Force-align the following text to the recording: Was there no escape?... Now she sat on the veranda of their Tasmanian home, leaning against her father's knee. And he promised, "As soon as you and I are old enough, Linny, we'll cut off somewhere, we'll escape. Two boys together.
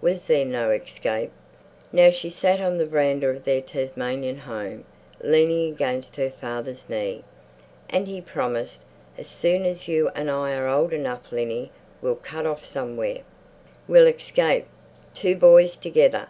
Was 0.00 0.26
there 0.26 0.44
no 0.44 0.70
escape?... 0.70 1.32
Now 1.90 2.10
she 2.10 2.30
sat 2.30 2.60
on 2.60 2.78
the 2.78 2.86
veranda 2.86 3.26
of 3.28 3.42
their 3.42 3.60
Tasmanian 3.60 4.38
home, 4.38 4.84
leaning 5.20 5.68
against 5.68 6.14
her 6.14 6.30
father's 6.30 6.88
knee. 6.88 7.24
And 7.90 8.06
he 8.06 8.20
promised, 8.20 8.82
"As 9.18 9.26
soon 9.26 9.64
as 9.66 9.88
you 9.88 10.10
and 10.10 10.30
I 10.30 10.54
are 10.54 10.68
old 10.68 10.92
enough, 10.92 11.32
Linny, 11.32 11.72
we'll 12.00 12.14
cut 12.14 12.46
off 12.46 12.64
somewhere, 12.64 13.22
we'll 13.88 14.06
escape. 14.06 14.66
Two 15.16 15.34
boys 15.34 15.76
together. 15.76 16.28